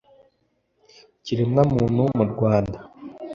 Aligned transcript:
ikiremwamuntu 1.17 2.01
mu 2.17 2.23
rwanda. 2.31 2.77